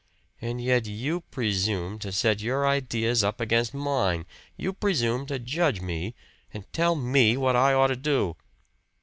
[0.41, 4.25] And yet you presume to set your ideas up against mine!
[4.57, 6.15] You presume to judge me,
[6.51, 8.35] and tell me what I ought to do!"